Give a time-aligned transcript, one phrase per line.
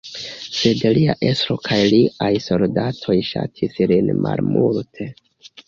[0.59, 5.11] Sed lia estro kaj liaj soldatoj ŝatis lin malmulte.